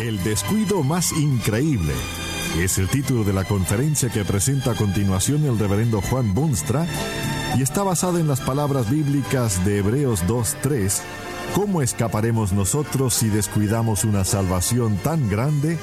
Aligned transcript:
El 0.00 0.22
descuido 0.24 0.82
más 0.82 1.12
increíble 1.12 1.92
es 2.58 2.78
el 2.78 2.88
título 2.88 3.22
de 3.22 3.32
la 3.32 3.44
conferencia 3.44 4.08
que 4.08 4.24
presenta 4.24 4.72
a 4.72 4.74
continuación 4.74 5.44
el 5.44 5.56
reverendo 5.58 6.02
Juan 6.02 6.34
Bonstra 6.34 6.86
y 7.56 7.62
está 7.62 7.84
basada 7.84 8.18
en 8.18 8.26
las 8.26 8.40
palabras 8.40 8.90
bíblicas 8.90 9.64
de 9.64 9.78
Hebreos 9.78 10.24
2.3. 10.26 11.00
¿Cómo 11.54 11.80
escaparemos 11.80 12.52
nosotros 12.52 13.14
si 13.14 13.28
descuidamos 13.28 14.04
una 14.04 14.24
salvación 14.24 14.96
tan 14.96 15.30
grande? 15.30 15.78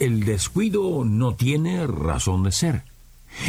El 0.00 0.24
descuido 0.24 1.04
no 1.04 1.36
tiene 1.36 1.86
razón 1.86 2.42
de 2.42 2.50
ser. 2.50 2.91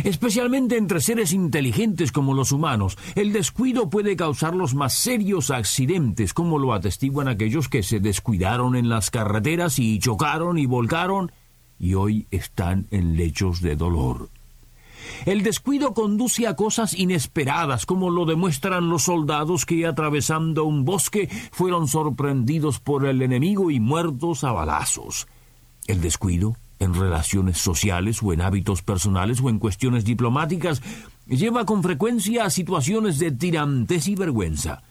Especialmente 0.04 0.78
entre 0.78 1.02
seres 1.02 1.34
inteligentes 1.34 2.12
como 2.12 2.34
los 2.34 2.52
humanos, 2.52 2.98
el 3.16 3.34
descuido 3.34 3.90
puede 3.90 4.16
causar 4.16 4.56
los 4.56 4.76
más 4.76 4.94
serios 4.96 5.52
accidentes, 5.52 6.34
como 6.34 6.58
lo 6.58 6.74
atestiguan 6.74 7.28
aquellos 7.28 7.70
que 7.70 7.84
se 7.84 8.00
descuidaron 8.00 8.76
en 8.76 8.90
las 8.90 9.12
carreteras 9.12 9.80
y 9.80 10.00
chocaron 10.00 10.58
y 10.58 10.66
volcaron 10.66 11.32
y 11.80 11.96
hoy 11.96 12.28
están 12.32 12.88
en 12.92 13.18
lechos 13.18 13.62
de 13.62 13.76
dolor. 13.76 14.30
El 15.26 15.44
descuido 15.44 15.94
conduce 15.94 16.48
a 16.48 16.56
cosas 16.56 16.94
inesperadas, 16.94 17.86
como 17.86 18.10
lo 18.10 18.26
demuestran 18.26 18.90
los 18.90 19.04
soldados 19.04 19.66
que 19.66 19.86
atravesando 19.86 20.64
un 20.64 20.86
bosque 20.86 21.28
fueron 21.52 21.88
sorprendidos 21.88 22.80
por 22.80 23.06
el 23.06 23.22
enemigo 23.22 23.70
y 23.70 23.80
muertos 23.80 24.44
a 24.44 24.52
balazos. 24.54 25.28
El 25.88 26.02
descuido 26.02 26.56
en 26.84 26.94
relaciones 26.94 27.58
sociales 27.58 28.22
o 28.22 28.34
en 28.34 28.42
hábitos 28.42 28.82
personales 28.82 29.42
o 29.42 29.50
en 29.50 29.60
cuestiones 29.60 30.06
diplomáticas, 30.06 30.82
lleva 31.28 31.66
con 31.66 31.84
frecuencia 31.84 32.46
a 32.46 32.50
situaciones 32.50 33.20
de 33.20 33.32
tirantes 33.32 34.08
y 34.08 34.16
vergüenza. 34.16 34.84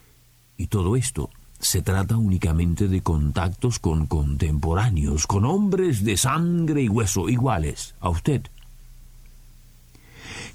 Y 0.57 0.67
todo 0.67 0.97
esto 0.97 1.31
se 1.59 1.81
trata 1.81 2.17
únicamente 2.17 2.89
de 2.89 3.03
contactos 3.03 3.79
con 3.79 4.07
contemporáneos, 4.07 5.27
con 5.27 5.45
hombres 5.45 6.05
de 6.05 6.17
sangre 6.17 6.83
y 6.83 6.89
hueso 6.89 7.29
iguales 7.29 7.95
a 8.01 8.11
usted. 8.11 8.43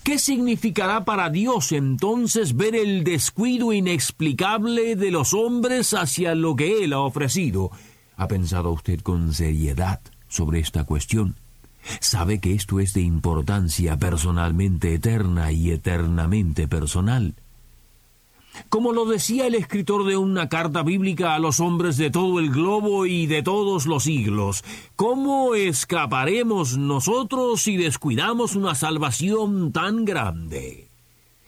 ¿Qué 0.04 0.20
significará 0.20 1.04
para 1.04 1.30
Dios 1.30 1.72
entonces 1.72 2.56
ver 2.56 2.76
el 2.76 3.04
descuido 3.04 3.74
inexplicable 3.74 4.96
de 4.96 5.12
los 5.12 5.34
hombres 5.34 5.94
hacia 5.94 6.34
lo 6.36 6.56
que 6.56 6.84
Él 6.84 6.94
ha 6.94 7.00
ofrecido? 7.00 7.72
¿Ha 8.16 8.28
pensado 8.28 8.72
usted 8.72 9.02
con 9.02 9.34
seriedad 9.34 10.00
sobre 10.28 10.60
esta 10.60 10.84
cuestión. 10.84 11.36
Sabe 12.00 12.40
que 12.40 12.54
esto 12.54 12.80
es 12.80 12.94
de 12.94 13.02
importancia 13.02 13.98
personalmente 13.98 14.94
eterna 14.94 15.52
y 15.52 15.72
eternamente 15.72 16.68
personal. 16.68 17.34
Como 18.70 18.92
lo 18.92 19.06
decía 19.06 19.48
el 19.48 19.56
escritor 19.56 20.06
de 20.06 20.18
una 20.18 20.50
carta 20.50 20.84
bíblica 20.84 21.36
a 21.36 21.40
los 21.40 21.60
hombres 21.60 21.98
de 21.98 22.10
todo 22.10 22.40
el 22.40 22.50
globo 22.50 23.06
y 23.06 23.28
de 23.28 23.44
todos 23.44 23.86
los 23.86 24.04
siglos, 24.04 24.64
¿cómo 24.96 25.56
escaparemos 25.56 26.78
nosotros 26.78 27.62
si 27.62 27.78
descuidamos 27.78 28.56
una 28.56 28.76
salvación 28.76 29.72
tan 29.72 30.06
grande? 30.06 30.87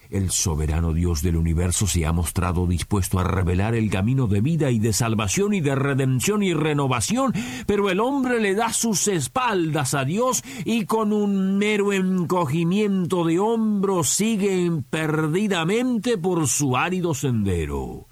El 0.09 0.31
soberano 0.31 0.91
Dios 0.91 1.21
del 1.21 1.35
universo 1.35 1.85
se 1.85 2.03
ha 2.07 2.11
mostrado 2.11 2.65
dispuesto 2.65 3.19
a 3.19 3.23
revelar 3.23 3.75
el 3.75 3.91
camino 3.91 4.25
de 4.25 4.41
vida 4.41 4.71
y 4.71 4.79
de 4.79 4.91
salvación 4.91 5.53
y 5.53 5.61
de 5.61 5.75
redención 5.75 6.41
y 6.41 6.51
renovación, 6.51 7.31
pero 7.67 7.91
el 7.91 7.99
hombre 7.99 8.41
le 8.41 8.55
da 8.55 8.73
sus 8.73 9.07
espaldas 9.07 9.93
a 9.93 10.05
Dios 10.05 10.43
y 10.65 10.85
con 10.85 11.13
un 11.13 11.59
mero 11.59 11.93
encogimiento 11.93 13.23
de 13.23 13.37
hombros 13.37 14.09
sigue 14.09 14.71
perdidamente 14.89 16.17
por 16.17 16.47
su 16.47 16.75
árido 16.75 17.13
sendero. 17.13 18.08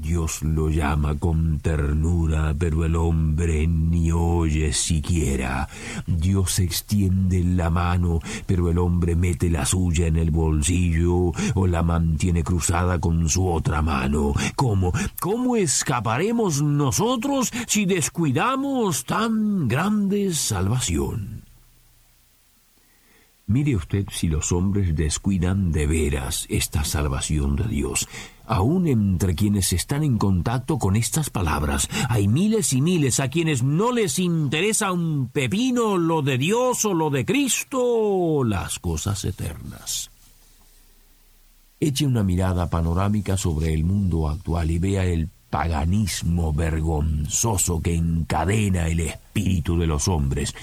Dios 0.00 0.42
lo 0.42 0.70
llama 0.70 1.18
con 1.18 1.60
ternura, 1.60 2.54
pero 2.58 2.86
el 2.86 2.96
hombre 2.96 3.66
ni 3.66 4.10
oye 4.10 4.72
siquiera. 4.72 5.68
Dios 6.06 6.58
extiende 6.58 7.44
la 7.44 7.68
mano, 7.68 8.20
pero 8.46 8.70
el 8.70 8.78
hombre 8.78 9.14
mete 9.14 9.50
la 9.50 9.66
suya 9.66 10.06
en 10.06 10.16
el 10.16 10.30
bolsillo 10.30 11.32
o 11.54 11.66
la 11.66 11.82
mantiene 11.82 12.42
cruzada 12.42 12.98
con 12.98 13.28
su 13.28 13.46
otra 13.46 13.82
mano. 13.82 14.32
¿Cómo? 14.56 14.92
¿Cómo 15.20 15.56
escaparemos 15.56 16.62
nosotros 16.62 17.52
si 17.66 17.84
descuidamos 17.84 19.04
tan 19.04 19.68
grande 19.68 20.32
salvación? 20.32 21.39
Mire 23.50 23.74
usted 23.74 24.06
si 24.12 24.28
los 24.28 24.52
hombres 24.52 24.94
descuidan 24.94 25.72
de 25.72 25.88
veras 25.88 26.46
esta 26.48 26.84
salvación 26.84 27.56
de 27.56 27.66
Dios. 27.66 28.08
Aún 28.46 28.86
entre 28.86 29.34
quienes 29.34 29.72
están 29.72 30.04
en 30.04 30.18
contacto 30.18 30.78
con 30.78 30.94
estas 30.94 31.30
palabras, 31.30 31.88
hay 32.08 32.28
miles 32.28 32.72
y 32.72 32.80
miles 32.80 33.18
a 33.18 33.26
quienes 33.28 33.64
no 33.64 33.90
les 33.90 34.20
interesa 34.20 34.92
un 34.92 35.30
pepino 35.32 35.98
lo 35.98 36.22
de 36.22 36.38
Dios 36.38 36.84
o 36.84 36.94
lo 36.94 37.10
de 37.10 37.24
Cristo 37.24 37.80
o 37.82 38.44
las 38.44 38.78
cosas 38.78 39.24
eternas. 39.24 40.12
Eche 41.80 42.06
una 42.06 42.22
mirada 42.22 42.70
panorámica 42.70 43.36
sobre 43.36 43.74
el 43.74 43.82
mundo 43.82 44.28
actual 44.28 44.70
y 44.70 44.78
vea 44.78 45.04
el 45.04 45.28
paganismo 45.50 46.52
vergonzoso 46.52 47.82
que 47.82 47.96
encadena 47.96 48.86
el 48.86 49.00
espíritu 49.00 49.76
de 49.76 49.88
los 49.88 50.06
hombres. 50.06 50.54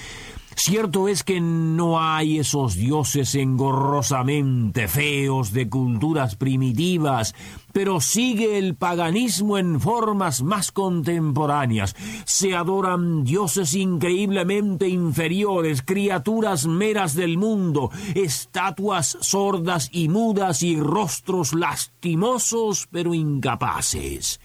Cierto 0.56 1.08
es 1.08 1.22
que 1.22 1.40
no 1.40 2.00
hay 2.00 2.38
esos 2.38 2.74
dioses 2.74 3.34
engorrosamente 3.34 4.88
feos 4.88 5.52
de 5.52 5.68
culturas 5.68 6.36
primitivas, 6.36 7.34
pero 7.72 8.00
sigue 8.00 8.58
el 8.58 8.74
paganismo 8.74 9.58
en 9.58 9.80
formas 9.80 10.42
más 10.42 10.72
contemporáneas. 10.72 11.94
Se 12.24 12.56
adoran 12.56 13.24
dioses 13.24 13.74
increíblemente 13.74 14.88
inferiores, 14.88 15.82
criaturas 15.82 16.66
meras 16.66 17.14
del 17.14 17.36
mundo, 17.36 17.90
estatuas 18.14 19.18
sordas 19.20 19.90
y 19.92 20.08
mudas 20.08 20.62
y 20.62 20.80
rostros 20.80 21.52
lastimosos 21.52 22.88
pero 22.90 23.14
incapaces. 23.14 24.40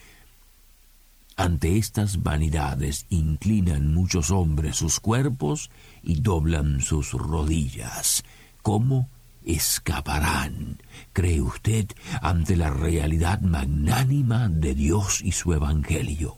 Ante 1.36 1.78
estas 1.78 2.22
vanidades 2.22 3.08
inclinan 3.10 3.92
muchos 3.92 4.30
hombres 4.30 4.76
sus 4.78 5.00
cuerpos 5.00 5.72
y 6.04 6.22
doblan 6.22 6.82
sus 6.82 7.14
rodillas. 7.14 8.24
¿Cómo 8.62 9.10
escaparán, 9.44 10.82
cree 11.14 11.42
usted, 11.42 11.88
ante 12.22 12.56
la 12.56 12.70
realidad 12.70 13.42
magnánima 13.42 14.50
de 14.50 14.76
Dios 14.76 15.22
y 15.22 15.32
su 15.32 15.54
Evangelio? 15.54 16.38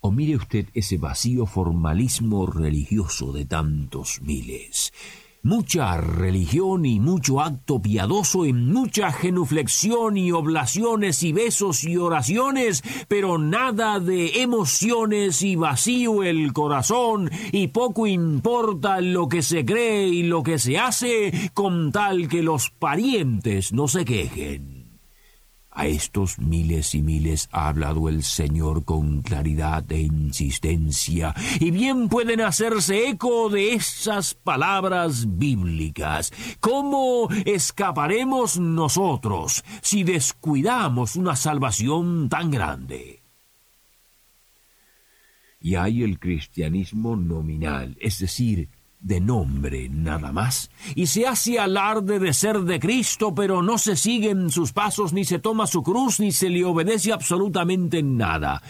O 0.00 0.10
mire 0.10 0.36
usted 0.36 0.68
ese 0.74 0.98
vacío 0.98 1.46
formalismo 1.46 2.46
religioso 2.46 3.32
de 3.32 3.46
tantos 3.46 4.20
miles 4.20 4.92
mucha 5.44 5.98
religión 5.98 6.84
y 6.86 6.98
mucho 6.98 7.40
acto 7.40 7.80
piadoso 7.80 8.46
y 8.46 8.52
mucha 8.52 9.12
genuflexión 9.12 10.16
y 10.16 10.32
oblaciones 10.32 11.22
y 11.22 11.32
besos 11.32 11.84
y 11.84 11.96
oraciones, 11.96 12.82
pero 13.06 13.38
nada 13.38 14.00
de 14.00 14.42
emociones 14.42 15.42
y 15.42 15.54
vacío 15.54 16.24
el 16.24 16.52
corazón 16.52 17.30
y 17.52 17.68
poco 17.68 18.06
importa 18.06 19.00
lo 19.00 19.28
que 19.28 19.42
se 19.42 19.64
cree 19.64 20.08
y 20.08 20.22
lo 20.24 20.42
que 20.42 20.58
se 20.58 20.78
hace 20.78 21.50
con 21.54 21.92
tal 21.92 22.26
que 22.26 22.42
los 22.42 22.70
parientes 22.70 23.72
no 23.72 23.86
se 23.86 24.04
quejen. 24.04 24.73
A 25.76 25.88
estos 25.88 26.38
miles 26.38 26.94
y 26.94 27.02
miles 27.02 27.48
ha 27.50 27.66
hablado 27.66 28.08
el 28.08 28.22
Señor 28.22 28.84
con 28.84 29.22
claridad 29.22 29.84
e 29.90 30.02
insistencia, 30.02 31.34
y 31.58 31.72
bien 31.72 32.08
pueden 32.08 32.42
hacerse 32.42 33.08
eco 33.08 33.50
de 33.50 33.74
esas 33.74 34.34
palabras 34.34 35.36
bíblicas. 35.36 36.32
¿Cómo 36.60 37.28
escaparemos 37.44 38.56
nosotros 38.56 39.64
si 39.82 40.04
descuidamos 40.04 41.16
una 41.16 41.34
salvación 41.34 42.28
tan 42.28 42.52
grande? 42.52 43.20
Y 45.60 45.74
hay 45.74 46.04
el 46.04 46.20
cristianismo 46.20 47.16
nominal, 47.16 47.96
es 48.00 48.20
decir, 48.20 48.68
de 49.04 49.20
nombre 49.20 49.90
nada 49.90 50.32
más, 50.32 50.70
y 50.94 51.06
se 51.06 51.26
hace 51.26 51.58
alarde 51.58 52.18
de 52.18 52.32
ser 52.32 52.60
de 52.60 52.80
Cristo, 52.80 53.34
pero 53.34 53.62
no 53.62 53.76
se 53.76 53.96
siguen 53.96 54.50
sus 54.50 54.72
pasos, 54.72 55.12
ni 55.12 55.26
se 55.26 55.38
toma 55.38 55.66
su 55.66 55.82
cruz, 55.82 56.20
ni 56.20 56.32
se 56.32 56.48
le 56.48 56.64
obedece 56.64 57.12
absolutamente 57.12 58.02
nada. 58.02 58.62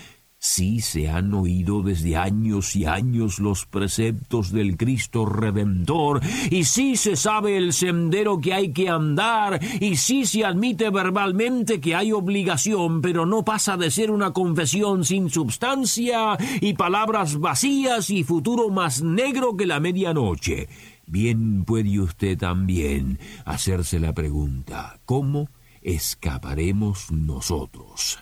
Sí 0.46 0.82
se 0.82 1.08
han 1.08 1.32
oído 1.32 1.80
desde 1.80 2.18
años 2.18 2.76
y 2.76 2.84
años 2.84 3.38
los 3.38 3.64
preceptos 3.64 4.52
del 4.52 4.76
Cristo 4.76 5.24
Redentor, 5.24 6.20
y 6.50 6.64
sí 6.64 6.96
se 6.96 7.16
sabe 7.16 7.56
el 7.56 7.72
sendero 7.72 8.38
que 8.42 8.52
hay 8.52 8.70
que 8.70 8.90
andar, 8.90 9.58
y 9.80 9.96
sí 9.96 10.26
se 10.26 10.44
admite 10.44 10.90
verbalmente 10.90 11.80
que 11.80 11.94
hay 11.94 12.12
obligación, 12.12 13.00
pero 13.00 13.24
no 13.24 13.42
pasa 13.42 13.78
de 13.78 13.90
ser 13.90 14.10
una 14.10 14.32
confesión 14.34 15.06
sin 15.06 15.30
substancia 15.30 16.36
y 16.60 16.74
palabras 16.74 17.40
vacías 17.40 18.10
y 18.10 18.22
futuro 18.22 18.68
más 18.68 19.00
negro 19.00 19.56
que 19.56 19.64
la 19.64 19.80
medianoche. 19.80 20.68
Bien 21.06 21.64
puede 21.64 21.98
usted 22.00 22.36
también 22.36 23.18
hacerse 23.46 23.98
la 23.98 24.12
pregunta, 24.12 25.00
¿cómo 25.06 25.48
escaparemos 25.80 27.10
nosotros? 27.10 28.18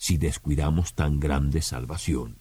Si 0.00 0.16
descuidamos 0.16 0.94
tan 0.94 1.20
grande 1.20 1.60
salvación. 1.60 2.38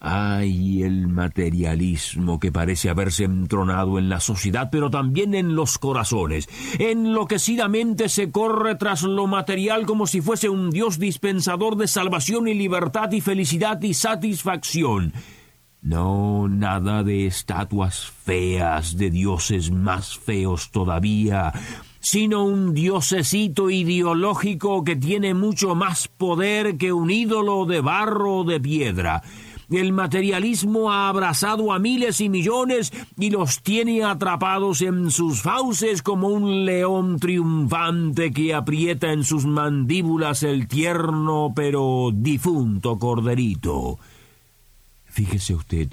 Ay, 0.00 0.82
el 0.82 1.06
materialismo 1.06 2.40
que 2.40 2.50
parece 2.50 2.88
haberse 2.88 3.24
entronado 3.24 3.98
en 3.98 4.08
la 4.08 4.20
sociedad, 4.20 4.70
pero 4.72 4.88
también 4.88 5.34
en 5.34 5.54
los 5.54 5.76
corazones. 5.76 6.48
Enloquecidamente 6.78 8.08
se 8.08 8.32
corre 8.32 8.76
tras 8.76 9.02
lo 9.02 9.26
material 9.26 9.84
como 9.84 10.06
si 10.06 10.22
fuese 10.22 10.48
un 10.48 10.70
Dios 10.70 10.98
dispensador 10.98 11.76
de 11.76 11.88
salvación 11.88 12.48
y 12.48 12.54
libertad 12.54 13.12
y 13.12 13.20
felicidad 13.20 13.82
y 13.82 13.92
satisfacción. 13.92 15.12
No, 15.82 16.48
nada 16.48 17.02
de 17.02 17.26
estatuas 17.26 18.06
feas, 18.06 18.96
de 18.96 19.10
dioses 19.10 19.70
más 19.70 20.16
feos 20.16 20.70
todavía, 20.70 21.52
sino 22.00 22.44
un 22.44 22.74
diosecito 22.74 23.70
ideológico 23.70 24.82
que 24.84 24.96
tiene 24.96 25.34
mucho 25.34 25.74
más 25.74 26.08
poder 26.08 26.76
que 26.76 26.92
un 26.92 27.10
ídolo 27.10 27.66
de 27.66 27.80
barro 27.80 28.38
o 28.38 28.44
de 28.44 28.58
piedra. 28.58 29.22
El 29.70 29.92
materialismo 29.92 30.90
ha 30.90 31.08
abrazado 31.08 31.72
a 31.72 31.78
miles 31.78 32.20
y 32.20 32.28
millones 32.28 32.92
y 33.16 33.30
los 33.30 33.62
tiene 33.62 34.02
atrapados 34.02 34.80
en 34.82 35.12
sus 35.12 35.42
fauces 35.42 36.02
como 36.02 36.28
un 36.28 36.64
león 36.64 37.20
triunfante 37.20 38.32
que 38.32 38.52
aprieta 38.52 39.12
en 39.12 39.22
sus 39.22 39.46
mandíbulas 39.46 40.42
el 40.42 40.66
tierno 40.66 41.52
pero 41.54 42.10
difunto 42.12 42.98
corderito. 42.98 43.98
Fíjese 45.04 45.54
usted 45.54 45.92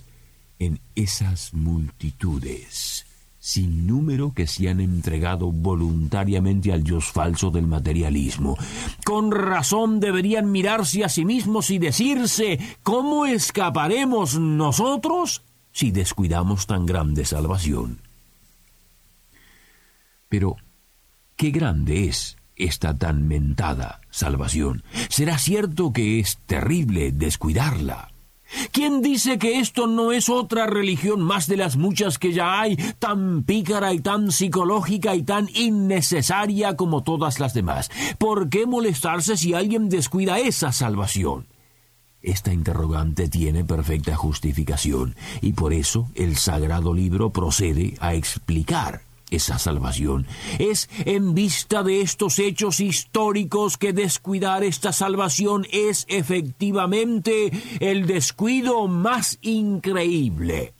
en 0.57 0.79
esas 0.95 1.53
multitudes 1.53 3.06
sin 3.47 3.87
número 3.87 4.33
que 4.33 4.45
se 4.45 4.67
han 4.67 4.81
entregado 4.81 5.53
voluntariamente 5.53 6.73
al 6.73 6.83
dios 6.83 7.05
falso 7.05 7.49
del 7.49 7.65
materialismo. 7.65 8.57
Con 9.05 9.31
razón 9.31 10.01
deberían 10.01 10.51
mirarse 10.51 11.05
a 11.05 11.09
sí 11.09 11.23
mismos 11.23 11.69
y 11.69 11.79
decirse 11.79 12.59
¿cómo 12.83 13.25
escaparemos 13.25 14.37
nosotros 14.37 15.43
si 15.71 15.91
descuidamos 15.91 16.67
tan 16.67 16.85
grande 16.85 17.23
salvación? 17.23 18.01
Pero, 20.27 20.57
¿qué 21.37 21.51
grande 21.51 22.09
es 22.09 22.35
esta 22.57 22.97
tan 22.97 23.29
mentada 23.29 24.01
salvación? 24.09 24.83
¿Será 25.07 25.37
cierto 25.37 25.93
que 25.93 26.19
es 26.19 26.37
terrible 26.47 27.13
descuidarla? 27.13 28.09
¿Quién 28.71 29.01
dice 29.01 29.37
que 29.37 29.59
esto 29.59 29.87
no 29.87 30.11
es 30.11 30.29
otra 30.29 30.65
religión 30.65 31.21
más 31.21 31.47
de 31.47 31.57
las 31.57 31.77
muchas 31.77 32.17
que 32.17 32.33
ya 32.33 32.61
hay, 32.61 32.77
tan 32.99 33.43
pícara 33.43 33.93
y 33.93 33.99
tan 33.99 34.31
psicológica 34.31 35.15
y 35.15 35.23
tan 35.23 35.47
innecesaria 35.53 36.75
como 36.75 37.03
todas 37.03 37.39
las 37.39 37.53
demás? 37.53 37.89
¿Por 38.17 38.49
qué 38.49 38.65
molestarse 38.65 39.37
si 39.37 39.53
alguien 39.53 39.89
descuida 39.89 40.39
esa 40.39 40.71
salvación? 40.71 41.47
Esta 42.21 42.51
interrogante 42.51 43.29
tiene 43.29 43.63
perfecta 43.63 44.15
justificación, 44.15 45.15
y 45.41 45.53
por 45.53 45.73
eso 45.73 46.09
el 46.15 46.35
sagrado 46.35 46.93
libro 46.93 47.29
procede 47.29 47.95
a 47.99 48.15
explicar 48.15 49.06
esa 49.31 49.59
salvación. 49.59 50.25
Es 50.59 50.89
en 51.05 51.33
vista 51.33 51.83
de 51.83 52.01
estos 52.01 52.39
hechos 52.39 52.79
históricos 52.79 53.77
que 53.77 53.93
descuidar 53.93 54.63
esta 54.63 54.93
salvación 54.93 55.65
es 55.71 56.05
efectivamente 56.07 57.51
el 57.79 58.07
descuido 58.07 58.87
más 58.87 59.37
increíble. 59.41 60.73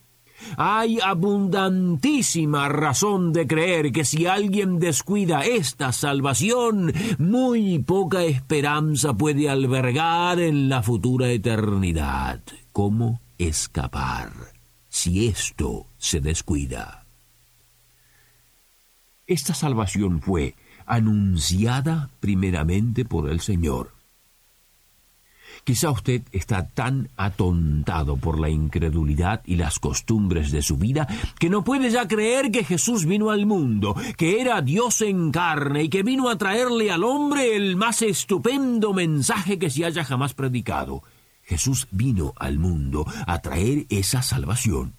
Hay 0.56 1.00
abundantísima 1.04 2.70
razón 2.70 3.34
de 3.34 3.48
creer 3.48 3.92
que 3.92 4.06
si 4.06 4.28
alguien 4.28 4.80
descuida 4.80 5.42
esta 5.42 5.92
salvación, 5.92 6.94
muy 7.18 7.80
poca 7.80 8.24
esperanza 8.24 9.14
puede 9.14 9.50
albergar 9.50 10.40
en 10.40 10.70
la 10.70 10.84
futura 10.84 11.30
eternidad. 11.30 12.42
¿Cómo 12.72 13.20
escapar 13.38 14.32
si 14.90 15.28
esto 15.28 15.88
se 15.98 16.22
descuida? 16.22 17.07
Esta 19.28 19.54
salvación 19.54 20.22
fue 20.22 20.56
anunciada 20.86 22.10
primeramente 22.22 23.04
por 23.04 23.30
el 23.30 23.42
Señor. 23.42 23.92
Quizá 25.66 25.92
usted 25.92 26.22
está 26.32 26.70
tan 26.70 27.10
atontado 27.18 28.16
por 28.16 28.40
la 28.40 28.50
incredulidad 28.50 29.42
y 29.46 29.58
las 29.58 29.80
costumbres 29.80 30.50
de 30.54 30.62
su 30.62 30.78
vida 30.78 31.08
que 31.40 31.50
no 31.50 31.66
puede 31.66 31.90
ya 31.90 32.08
creer 32.08 32.52
que 32.52 32.64
Jesús 32.64 33.06
vino 33.06 33.32
al 33.32 33.46
mundo, 33.46 33.94
que 34.16 34.40
era 34.40 34.62
Dios 34.62 35.02
en 35.02 35.30
carne 35.30 35.84
y 35.84 35.90
que 35.90 36.04
vino 36.04 36.30
a 36.30 36.38
traerle 36.38 36.90
al 36.90 37.04
hombre 37.04 37.58
el 37.58 37.76
más 37.76 38.02
estupendo 38.02 38.94
mensaje 38.94 39.60
que 39.60 39.70
se 39.70 39.84
haya 39.84 40.06
jamás 40.06 40.34
predicado. 40.34 41.04
Jesús 41.44 41.88
vino 41.92 42.34
al 42.38 42.60
mundo 42.60 43.06
a 43.26 43.42
traer 43.42 43.88
esa 43.90 44.22
salvación. 44.22 44.94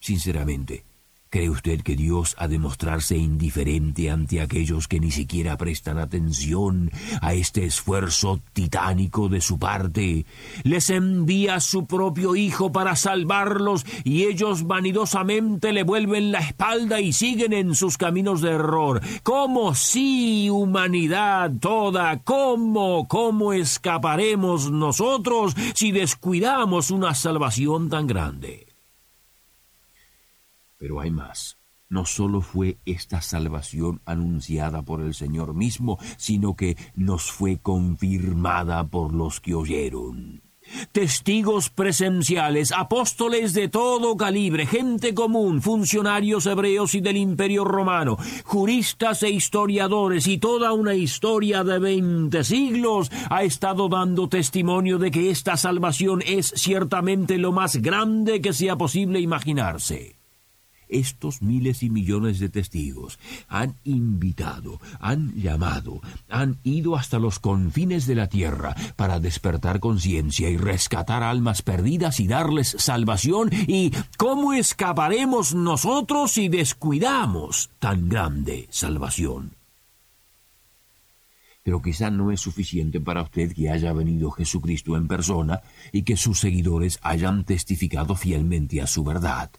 Sinceramente, 0.00 0.84
¿Cree 1.32 1.48
usted 1.48 1.82
que 1.82 1.94
Dios 1.94 2.34
ha 2.38 2.48
de 2.48 2.58
mostrarse 2.58 3.16
indiferente 3.16 4.10
ante 4.10 4.40
aquellos 4.40 4.88
que 4.88 4.98
ni 4.98 5.12
siquiera 5.12 5.56
prestan 5.56 5.98
atención 5.98 6.90
a 7.22 7.34
este 7.34 7.64
esfuerzo 7.64 8.40
titánico 8.52 9.28
de 9.28 9.40
su 9.40 9.56
parte? 9.56 10.26
Les 10.64 10.90
envía 10.90 11.60
su 11.60 11.86
propio 11.86 12.34
Hijo 12.34 12.72
para 12.72 12.96
salvarlos 12.96 13.86
y 14.02 14.24
ellos 14.24 14.66
vanidosamente 14.66 15.72
le 15.72 15.84
vuelven 15.84 16.32
la 16.32 16.40
espalda 16.40 17.00
y 17.00 17.12
siguen 17.12 17.52
en 17.52 17.76
sus 17.76 17.96
caminos 17.96 18.40
de 18.40 18.50
error. 18.50 19.00
¿Cómo 19.22 19.76
sí, 19.76 20.50
humanidad 20.50 21.52
toda? 21.60 22.24
¿Cómo, 22.24 23.06
cómo 23.06 23.52
escaparemos 23.52 24.72
nosotros 24.72 25.54
si 25.74 25.92
descuidamos 25.92 26.90
una 26.90 27.14
salvación 27.14 27.88
tan 27.88 28.08
grande? 28.08 28.69
Pero 30.80 30.98
hay 30.98 31.10
más. 31.10 31.58
No 31.90 32.06
solo 32.06 32.40
fue 32.40 32.78
esta 32.86 33.20
salvación 33.20 34.00
anunciada 34.06 34.80
por 34.82 35.02
el 35.02 35.12
Señor 35.12 35.52
mismo, 35.54 35.98
sino 36.16 36.56
que 36.56 36.76
nos 36.94 37.30
fue 37.30 37.58
confirmada 37.58 38.88
por 38.88 39.12
los 39.12 39.40
que 39.40 39.54
oyeron. 39.54 40.42
Testigos 40.92 41.68
presenciales, 41.68 42.72
apóstoles 42.72 43.52
de 43.52 43.68
todo 43.68 44.16
calibre, 44.16 44.66
gente 44.66 45.14
común, 45.14 45.60
funcionarios 45.60 46.46
hebreos 46.46 46.94
y 46.94 47.00
del 47.00 47.16
imperio 47.16 47.64
romano, 47.64 48.16
juristas 48.44 49.22
e 49.22 49.30
historiadores 49.30 50.28
y 50.28 50.38
toda 50.38 50.72
una 50.72 50.94
historia 50.94 51.62
de 51.64 51.78
veinte 51.78 52.44
siglos 52.44 53.10
ha 53.28 53.42
estado 53.42 53.88
dando 53.88 54.28
testimonio 54.28 54.98
de 54.98 55.10
que 55.10 55.30
esta 55.30 55.56
salvación 55.56 56.22
es 56.24 56.54
ciertamente 56.56 57.36
lo 57.36 57.52
más 57.52 57.76
grande 57.76 58.40
que 58.40 58.52
sea 58.52 58.76
posible 58.76 59.20
imaginarse. 59.20 60.19
Estos 60.90 61.40
miles 61.40 61.82
y 61.82 61.90
millones 61.90 62.40
de 62.40 62.48
testigos 62.48 63.18
han 63.48 63.76
invitado, 63.84 64.80
han 64.98 65.32
llamado, 65.34 66.00
han 66.28 66.58
ido 66.64 66.96
hasta 66.96 67.18
los 67.18 67.38
confines 67.38 68.06
de 68.06 68.16
la 68.16 68.28
tierra 68.28 68.74
para 68.96 69.20
despertar 69.20 69.80
conciencia 69.80 70.50
y 70.50 70.56
rescatar 70.56 71.22
almas 71.22 71.62
perdidas 71.62 72.20
y 72.20 72.26
darles 72.26 72.74
salvación. 72.78 73.50
¿Y 73.68 73.92
cómo 74.16 74.52
escaparemos 74.52 75.54
nosotros 75.54 76.32
si 76.32 76.48
descuidamos 76.48 77.70
tan 77.78 78.08
grande 78.08 78.66
salvación? 78.70 79.52
Pero 81.62 81.82
quizá 81.82 82.10
no 82.10 82.32
es 82.32 82.40
suficiente 82.40 83.00
para 83.00 83.22
usted 83.22 83.52
que 83.52 83.70
haya 83.70 83.92
venido 83.92 84.30
Jesucristo 84.30 84.96
en 84.96 85.06
persona 85.06 85.60
y 85.92 86.02
que 86.02 86.16
sus 86.16 86.40
seguidores 86.40 86.98
hayan 87.02 87.44
testificado 87.44 88.16
fielmente 88.16 88.80
a 88.80 88.86
su 88.86 89.04
verdad. 89.04 89.50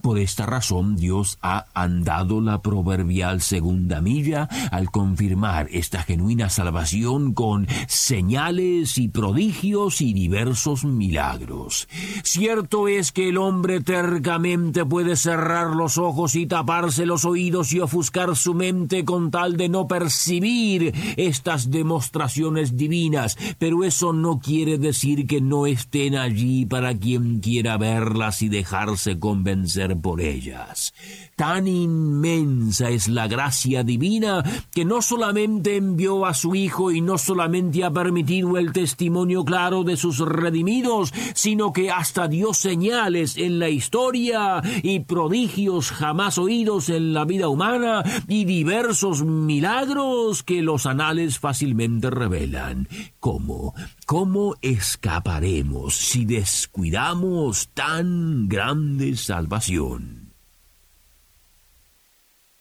Por 0.00 0.18
esta 0.18 0.46
razón 0.46 0.96
Dios 0.96 1.38
ha 1.42 1.66
andado 1.74 2.40
la 2.40 2.62
proverbial 2.62 3.40
segunda 3.40 4.00
milla 4.00 4.48
al 4.70 4.90
confirmar 4.90 5.68
esta 5.72 6.02
genuina 6.02 6.48
salvación 6.48 7.32
con 7.32 7.66
señales 7.88 8.98
y 8.98 9.08
prodigios 9.08 10.00
y 10.00 10.12
diversos 10.12 10.84
milagros. 10.84 11.88
Cierto 12.24 12.88
es 12.88 13.12
que 13.12 13.28
el 13.28 13.38
hombre 13.38 13.80
tercamente 13.80 14.84
puede 14.84 15.16
cerrar 15.16 15.74
los 15.74 15.98
ojos 15.98 16.34
y 16.36 16.46
taparse 16.46 17.06
los 17.06 17.24
oídos 17.24 17.72
y 17.72 17.80
ofuscar 17.80 18.36
su 18.36 18.54
mente 18.54 19.04
con 19.04 19.30
tal 19.30 19.56
de 19.56 19.68
no 19.68 19.86
percibir 19.86 20.92
estas 21.16 21.70
demostraciones 21.70 22.76
divinas, 22.76 23.36
pero 23.58 23.84
eso 23.84 24.12
no 24.12 24.40
quiere 24.40 24.78
decir 24.78 25.26
que 25.26 25.40
no 25.40 25.66
estén 25.66 26.16
allí 26.16 26.66
para 26.66 26.94
quien 26.94 27.40
quiera 27.40 27.76
verlas 27.76 28.42
y 28.42 28.48
dejarse 28.48 29.18
convencer 29.18 29.69
por 30.00 30.20
ellas. 30.20 30.92
Tan 31.36 31.68
inmensa 31.68 32.90
es 32.90 33.08
la 33.08 33.28
gracia 33.28 33.82
divina 33.82 34.42
que 34.72 34.84
no 34.84 35.00
solamente 35.00 35.76
envió 35.76 36.26
a 36.26 36.34
su 36.34 36.54
Hijo 36.54 36.90
y 36.90 37.00
no 37.00 37.18
solamente 37.18 37.84
ha 37.84 37.90
permitido 37.90 38.58
el 38.58 38.72
testimonio 38.72 39.44
claro 39.44 39.84
de 39.84 39.96
sus 39.96 40.18
redimidos, 40.18 41.12
sino 41.34 41.72
que 41.72 41.90
hasta 41.90 42.28
dio 42.28 42.52
señales 42.52 43.36
en 43.36 43.58
la 43.58 43.68
historia 43.68 44.62
y 44.82 45.00
prodigios 45.00 45.90
jamás 45.90 46.38
oídos 46.38 46.88
en 46.88 47.12
la 47.12 47.24
vida 47.24 47.48
humana 47.48 48.02
y 48.26 48.44
diversos 48.44 49.22
milagros 49.24 50.42
que 50.42 50.62
los 50.62 50.86
anales 50.86 51.38
fácilmente 51.38 52.10
revelan. 52.10 52.88
¿Cómo? 53.18 53.74
¿Cómo 54.10 54.56
escaparemos 54.60 55.94
si 55.94 56.24
descuidamos 56.24 57.68
tan 57.74 58.48
grande 58.48 59.16
salvación? 59.16 60.32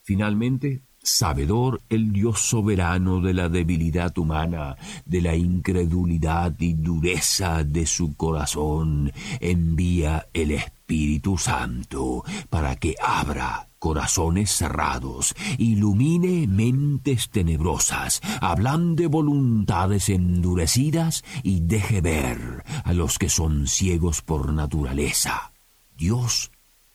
Finalmente, 0.03 0.83
sabedor 1.01 1.81
el 1.89 2.13
Dios 2.13 2.39
soberano 2.39 3.19
de 3.19 3.33
la 3.33 3.49
debilidad 3.49 4.15
humana, 4.19 4.77
de 5.05 5.21
la 5.23 5.35
incredulidad 5.35 6.53
y 6.59 6.73
dureza 6.73 7.63
de 7.63 7.87
su 7.87 8.15
corazón, 8.15 9.11
envía 9.39 10.27
el 10.33 10.51
Espíritu 10.89 11.37
Santo 11.37 12.23
para 12.49 12.75
que 12.77 12.95
abra 12.99 13.69
corazones 13.77 14.49
cerrados, 14.49 15.35
ilumine 15.59 16.47
mentes 16.47 17.29
tenebrosas, 17.29 18.21
ablande 18.41 19.05
voluntades 19.05 20.09
endurecidas 20.09 21.23
y 21.43 21.59
deje 21.59 22.01
ver 22.01 22.63
a 22.83 22.93
los 22.93 23.19
que 23.19 23.29
son 23.29 23.67
ciegos 23.67 24.23
por 24.23 24.51
naturaleza. 24.51 25.51
Dios 25.95 26.49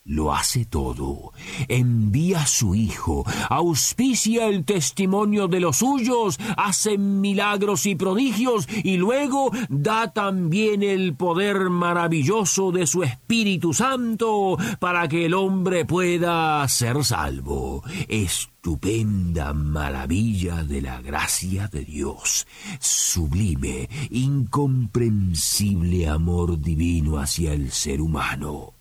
lo 0.04 0.34
hace 0.34 0.66
todo. 0.66 1.32
Envía 1.68 2.40
a 2.42 2.46
su 2.46 2.74
Hijo, 2.74 3.24
auspicia 3.48 4.46
el 4.46 4.64
testimonio 4.64 5.48
de 5.48 5.60
los 5.60 5.78
suyos, 5.78 6.38
hace 6.56 6.98
milagros 6.98 7.86
y 7.86 7.94
prodigios 7.94 8.68
y 8.82 8.96
luego 8.96 9.50
da 9.68 10.12
también 10.12 10.82
el 10.82 11.14
poder 11.14 11.70
maravilloso 11.70 12.70
de 12.70 12.86
su 12.86 13.02
Espíritu 13.02 13.72
Santo 13.72 14.58
para 14.78 15.08
que 15.08 15.26
el 15.26 15.34
hombre 15.34 15.84
pueda 15.84 16.66
ser 16.68 17.04
salvo. 17.04 17.82
Estupenda 18.08 19.52
maravilla 19.52 20.64
de 20.64 20.82
la 20.82 21.00
gracia 21.00 21.68
de 21.68 21.84
Dios, 21.84 22.46
sublime, 22.80 23.88
incomprensible 24.10 26.08
amor 26.08 26.60
divino 26.60 27.18
hacia 27.18 27.52
el 27.52 27.70
ser 27.70 28.00
humano 28.00 28.74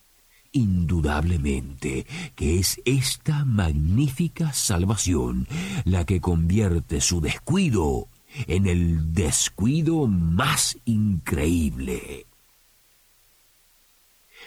indudablemente 0.53 2.05
que 2.35 2.59
es 2.59 2.79
esta 2.85 3.43
magnífica 3.43 4.53
salvación 4.53 5.47
la 5.83 6.05
que 6.05 6.21
convierte 6.21 7.01
su 7.01 7.19
descuido 7.19 8.07
en 8.47 8.67
el 8.67 9.13
descuido 9.13 10.07
más 10.07 10.77
increíble. 10.85 12.25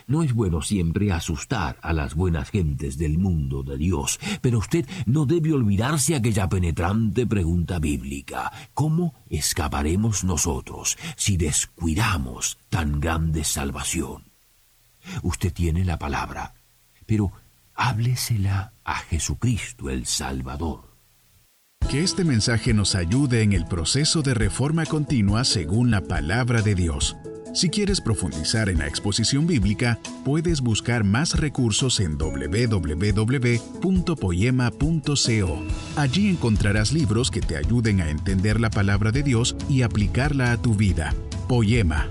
No 0.06 0.22
es 0.22 0.34
bueno 0.34 0.62
siempre 0.62 1.10
asustar 1.10 1.78
a 1.82 1.92
las 1.92 2.14
buenas 2.14 2.50
gentes 2.50 2.96
del 2.96 3.18
mundo 3.18 3.62
de 3.62 3.76
Dios, 3.76 4.20
pero 4.40 4.58
usted 4.58 4.86
no 5.06 5.26
debe 5.26 5.52
olvidarse 5.52 6.14
aquella 6.14 6.48
penetrante 6.48 7.26
pregunta 7.26 7.78
bíblica. 7.78 8.52
¿Cómo 8.74 9.14
escaparemos 9.30 10.22
nosotros 10.22 10.96
si 11.16 11.36
descuidamos 11.36 12.58
tan 12.68 13.00
grande 13.00 13.42
salvación? 13.42 14.35
Usted 15.22 15.52
tiene 15.52 15.84
la 15.84 15.98
palabra, 15.98 16.54
pero 17.06 17.32
háblesela 17.74 18.72
a 18.84 18.96
Jesucristo 18.96 19.90
el 19.90 20.06
Salvador. 20.06 20.96
Que 21.88 22.02
este 22.02 22.24
mensaje 22.24 22.74
nos 22.74 22.96
ayude 22.96 23.42
en 23.42 23.52
el 23.52 23.64
proceso 23.66 24.22
de 24.22 24.34
reforma 24.34 24.86
continua 24.86 25.44
según 25.44 25.90
la 25.92 26.00
palabra 26.00 26.62
de 26.62 26.74
Dios. 26.74 27.16
Si 27.56 27.70
quieres 27.70 28.00
profundizar 28.02 28.68
en 28.68 28.80
la 28.80 28.86
exposición 28.86 29.46
bíblica, 29.46 29.98
puedes 30.26 30.60
buscar 30.60 31.04
más 31.04 31.38
recursos 31.40 32.00
en 32.00 32.18
www.poema.co. 32.18 33.16
Allí 35.96 36.28
encontrarás 36.28 36.92
libros 36.92 37.30
que 37.30 37.40
te 37.40 37.56
ayuden 37.56 38.02
a 38.02 38.10
entender 38.10 38.60
la 38.60 38.68
palabra 38.68 39.10
de 39.10 39.22
Dios 39.22 39.56
y 39.70 39.80
aplicarla 39.82 40.52
a 40.52 40.60
tu 40.60 40.74
vida. 40.74 41.14
Poema, 41.48 42.10